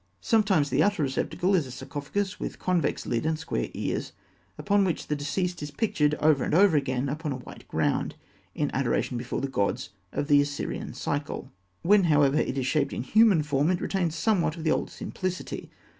Sometimes 0.19 0.71
the 0.71 0.81
outer 0.81 1.03
receptacle 1.03 1.53
is 1.53 1.67
a 1.67 1.71
sarcophagus 1.71 2.39
with 2.39 2.57
convex 2.57 3.05
lid 3.05 3.23
and 3.23 3.37
square 3.37 3.69
ears, 3.75 4.13
upon 4.57 4.83
which 4.83 5.05
the 5.05 5.15
deceased 5.15 5.61
is 5.61 5.69
pictured 5.69 6.15
over 6.15 6.43
and 6.43 6.55
over 6.55 6.75
again 6.75 7.07
upon 7.07 7.31
a 7.31 7.35
white 7.37 7.67
ground, 7.67 8.15
in 8.55 8.71
adoration 8.73 9.15
before 9.15 9.41
the 9.41 9.47
gods 9.47 9.91
of 10.11 10.27
the 10.27 10.41
Osirian 10.41 10.95
cycle. 10.95 11.51
When, 11.83 12.05
however, 12.05 12.37
it 12.39 12.57
is 12.57 12.65
shaped 12.65 12.93
in 12.93 13.03
human 13.03 13.43
form, 13.43 13.69
it 13.69 13.79
retains 13.79 14.15
somewhat 14.15 14.55
of 14.57 14.63
the 14.63 14.71
old 14.71 14.89
simplicity. 14.89 15.69